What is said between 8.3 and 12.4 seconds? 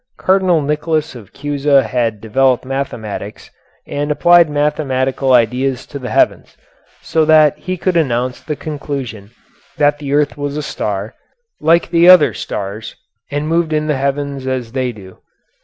the conclusion that the earth was a star, like the other